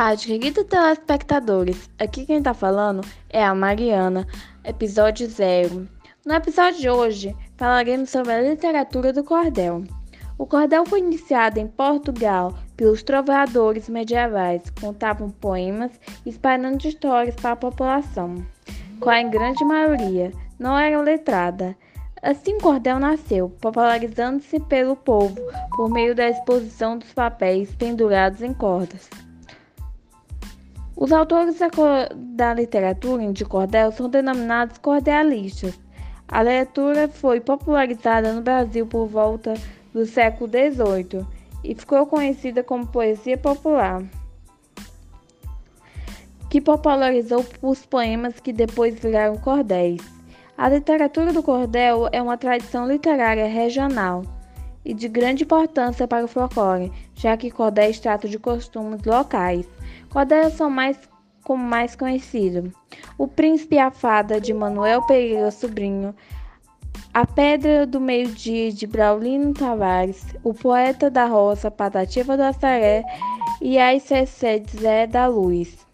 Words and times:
tarde, 0.00 0.28
queridos 0.28 0.64
telespectadores. 0.64 1.90
Aqui 1.98 2.24
quem 2.24 2.42
tá 2.42 2.54
falando 2.54 3.06
é 3.28 3.44
a 3.44 3.54
Mariana, 3.54 4.26
episódio 4.64 5.28
zero. 5.28 5.86
No 6.24 6.32
episódio 6.32 6.80
de 6.80 6.88
hoje, 6.88 7.36
falaremos 7.58 8.08
sobre 8.08 8.32
a 8.32 8.40
literatura 8.40 9.12
do 9.12 9.22
cordel. 9.22 9.84
O 10.38 10.46
cordel 10.46 10.86
foi 10.86 11.00
iniciado 11.00 11.60
em 11.60 11.66
Portugal 11.66 12.54
pelos 12.78 13.02
trovadores 13.02 13.90
medievais, 13.90 14.62
contavam 14.80 15.28
poemas 15.28 15.92
espalhando 16.24 16.82
histórias 16.88 17.34
para 17.34 17.52
a 17.52 17.56
população, 17.56 18.36
qual 19.00 19.16
em 19.16 19.28
grande 19.28 19.62
maioria 19.66 20.32
não 20.58 20.78
era 20.78 20.98
letrada. 21.02 21.76
Assim, 22.22 22.54
o 22.54 22.60
cordel 22.62 22.98
nasceu, 22.98 23.50
popularizando-se 23.60 24.60
pelo 24.60 24.96
povo 24.96 25.36
por 25.76 25.90
meio 25.90 26.14
da 26.14 26.26
exposição 26.26 26.96
dos 26.96 27.12
papéis 27.12 27.74
pendurados 27.74 28.40
em 28.40 28.54
cordas. 28.54 29.10
Os 31.00 31.12
autores 31.12 31.56
da 32.14 32.52
literatura 32.52 33.32
de 33.32 33.42
cordel 33.42 33.90
são 33.90 34.06
denominados 34.06 34.76
cordelistas. 34.76 35.80
A 36.28 36.42
leitura 36.42 37.08
foi 37.08 37.40
popularizada 37.40 38.34
no 38.34 38.42
Brasil 38.42 38.86
por 38.86 39.06
volta 39.06 39.54
do 39.94 40.04
século 40.04 40.50
XVIII 40.50 41.26
e 41.64 41.74
ficou 41.74 42.04
conhecida 42.04 42.62
como 42.62 42.86
poesia 42.86 43.38
popular, 43.38 44.02
que 46.50 46.60
popularizou 46.60 47.46
os 47.62 47.86
poemas 47.86 48.38
que 48.38 48.52
depois 48.52 49.00
viraram 49.00 49.38
cordéis. 49.38 50.02
A 50.58 50.68
literatura 50.68 51.32
do 51.32 51.42
cordel 51.42 52.10
é 52.12 52.20
uma 52.20 52.36
tradição 52.36 52.86
literária 52.86 53.46
regional 53.46 54.22
e 54.84 54.92
de 54.92 55.08
grande 55.08 55.44
importância 55.44 56.06
para 56.06 56.26
o 56.26 56.28
folclore, 56.28 56.92
já 57.14 57.38
que 57.38 57.50
cordéis 57.50 57.98
tratam 57.98 58.30
de 58.30 58.38
costumes 58.38 59.02
locais. 59.02 59.66
Cordéis 60.10 60.54
são 60.54 60.68
mais 60.68 60.98
como 61.44 61.64
mais 61.64 61.96
conhecido. 61.96 62.72
O 63.16 63.26
Príncipe 63.26 63.76
e 63.76 63.78
a 63.78 63.90
Fada 63.90 64.40
de 64.40 64.52
Manuel 64.52 65.02
Pereira 65.06 65.50
Sobrinho, 65.50 66.14
A 67.14 67.26
Pedra 67.26 67.86
do 67.86 68.00
Meio-Dia 68.00 68.72
de 68.72 68.86
Braulino 68.86 69.54
Tavares, 69.54 70.24
O 70.44 70.52
Poeta 70.52 71.10
da 71.10 71.26
Roça 71.26 71.70
Patativa 71.70 72.36
do 72.36 72.42
Assaré 72.42 73.04
e 73.60 73.78
A 73.78 73.94
ICC 73.94 74.60
de 74.60 74.80
Zé 74.80 75.06
da 75.06 75.26
Luz. 75.26 75.86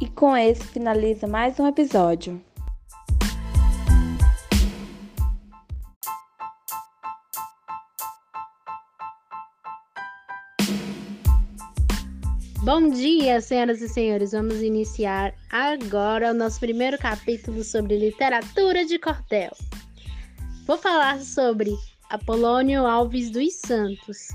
E 0.00 0.08
com 0.08 0.36
esse 0.36 0.64
finaliza 0.64 1.26
mais 1.26 1.58
um 1.58 1.66
episódio. 1.66 2.40
Bom 12.64 12.90
dia, 12.90 13.40
senhoras 13.40 13.82
e 13.82 13.88
senhores. 13.88 14.30
Vamos 14.30 14.62
iniciar 14.62 15.34
agora 15.50 16.30
o 16.30 16.34
nosso 16.34 16.60
primeiro 16.60 16.96
capítulo 16.96 17.64
sobre 17.64 17.98
literatura 17.98 18.86
de 18.86 19.00
cordel. 19.00 19.50
Vou 20.64 20.78
falar 20.78 21.20
sobre 21.22 21.76
Apolônio 22.08 22.86
Alves 22.86 23.30
dos 23.30 23.52
Santos. 23.54 24.28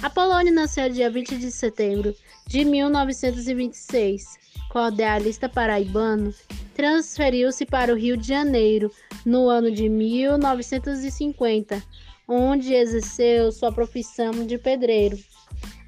Apolônio 0.00 0.54
nasceu 0.54 0.88
dia 0.88 1.10
20 1.10 1.38
de 1.38 1.50
setembro 1.50 2.14
de 2.46 2.64
1926. 2.64 4.38
Cordelista 4.70 5.48
paraibano, 5.48 6.32
transferiu-se 6.72 7.66
para 7.66 7.92
o 7.92 7.96
Rio 7.96 8.16
de 8.16 8.28
Janeiro 8.28 8.92
no 9.24 9.48
ano 9.48 9.72
de 9.72 9.88
1950, 9.88 11.82
onde 12.28 12.74
exerceu 12.74 13.50
sua 13.50 13.72
profissão 13.72 14.46
de 14.46 14.56
pedreiro 14.56 15.18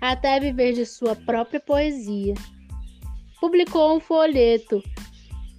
até 0.00 0.38
viver 0.38 0.72
de 0.72 0.86
sua 0.86 1.14
própria 1.14 1.60
poesia. 1.60 2.34
Publicou 3.40 3.96
um 3.96 4.00
folheto, 4.00 4.82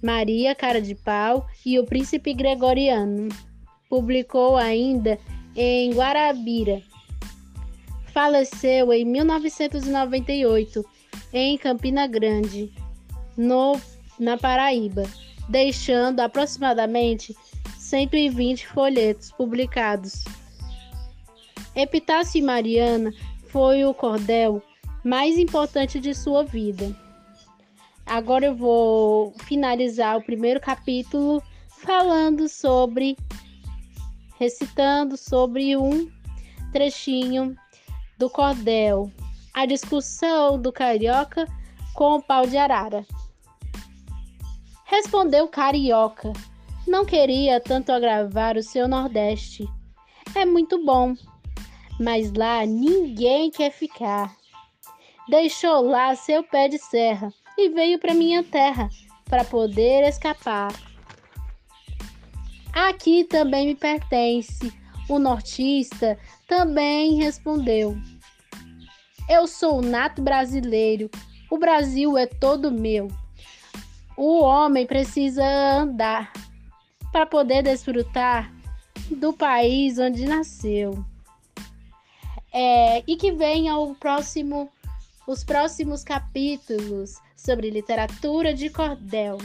Maria 0.02 0.54
Cara 0.54 0.80
de 0.80 0.94
Pau 0.94 1.46
e 1.64 1.78
o 1.78 1.84
Príncipe 1.84 2.34
Gregoriano. 2.34 3.28
Publicou 3.88 4.56
ainda 4.56 5.18
em 5.56 5.92
Guarabira. 5.92 6.82
Faleceu 8.12 8.92
em 8.92 9.04
1998 9.04 10.84
em 11.32 11.56
Campina 11.56 12.06
Grande, 12.06 12.72
no, 13.36 13.80
na 14.18 14.36
Paraíba, 14.36 15.04
deixando 15.48 16.20
aproximadamente 16.20 17.34
120 17.78 18.66
folhetos 18.68 19.30
publicados. 19.32 20.24
Epitácio 21.74 22.44
Mariana 22.44 23.12
foi 23.50 23.84
o 23.84 23.92
cordel 23.92 24.62
mais 25.04 25.38
importante 25.38 25.98
de 25.98 26.14
sua 26.14 26.44
vida. 26.44 26.94
Agora 28.06 28.46
eu 28.46 28.54
vou 28.54 29.32
finalizar 29.44 30.16
o 30.16 30.22
primeiro 30.22 30.60
capítulo 30.60 31.42
falando 31.68 32.48
sobre, 32.48 33.16
recitando 34.38 35.16
sobre 35.16 35.76
um 35.76 36.10
trechinho 36.72 37.56
do 38.18 38.28
cordel, 38.28 39.10
a 39.54 39.66
discussão 39.66 40.60
do 40.60 40.72
carioca 40.72 41.46
com 41.94 42.16
o 42.16 42.22
pau 42.22 42.46
de 42.46 42.56
arara. 42.56 43.06
Respondeu 44.84 45.48
carioca, 45.48 46.32
não 46.86 47.04
queria 47.04 47.60
tanto 47.60 47.92
agravar 47.92 48.56
o 48.56 48.62
seu 48.62 48.88
Nordeste. 48.88 49.68
É 50.34 50.44
muito 50.44 50.84
bom, 50.84 51.14
mas 52.00 52.32
lá 52.32 52.64
ninguém 52.64 53.50
quer 53.50 53.70
ficar. 53.70 54.34
Deixou 55.28 55.82
lá 55.82 56.16
seu 56.16 56.42
pé 56.42 56.66
de 56.66 56.78
serra 56.78 57.30
e 57.58 57.68
veio 57.68 57.98
para 57.98 58.14
minha 58.14 58.42
terra 58.42 58.88
para 59.26 59.44
poder 59.44 60.08
escapar. 60.08 60.72
Aqui 62.72 63.24
também 63.24 63.66
me 63.66 63.74
pertence. 63.74 64.72
O 65.08 65.18
nortista 65.18 66.18
também 66.48 67.16
respondeu: 67.16 67.94
Eu 69.28 69.46
sou 69.46 69.82
nato 69.82 70.22
brasileiro. 70.22 71.10
O 71.50 71.58
Brasil 71.58 72.16
é 72.16 72.26
todo 72.26 72.72
meu. 72.72 73.08
O 74.16 74.42
homem 74.42 74.86
precisa 74.86 75.44
andar 75.44 76.32
para 77.12 77.26
poder 77.26 77.62
desfrutar 77.62 78.52
do 79.10 79.32
país 79.32 79.98
onde 79.98 80.24
nasceu. 80.24 81.04
É, 82.52 83.02
e 83.06 83.16
que 83.16 83.30
venha 83.30 83.76
o 83.78 83.94
próximo, 83.94 84.70
os 85.26 85.44
próximos 85.44 86.02
capítulos 86.02 87.14
sobre 87.36 87.70
literatura 87.70 88.52
de 88.52 88.68
cordel. 88.70 89.38